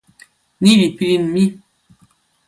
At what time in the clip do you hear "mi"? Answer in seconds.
1.33-1.43